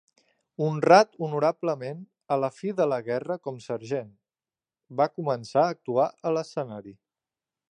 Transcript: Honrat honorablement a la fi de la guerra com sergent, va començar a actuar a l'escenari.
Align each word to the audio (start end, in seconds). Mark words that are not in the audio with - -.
Honrat 0.67 1.11
honorablement 1.27 1.99
a 2.35 2.39
la 2.45 2.49
fi 2.57 2.73
de 2.81 2.89
la 2.93 2.99
guerra 3.11 3.39
com 3.45 3.61
sergent, 3.69 4.11
va 5.03 5.11
començar 5.21 5.67
a 5.67 5.79
actuar 5.79 6.13
a 6.31 6.37
l'escenari. 6.39 7.01